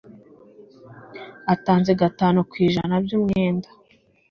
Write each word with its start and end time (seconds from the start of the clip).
atanze 1.53 1.91
gatanu 2.01 2.39
ku 2.49 2.55
ijana 2.67 2.95
by’umwenda 3.05 3.69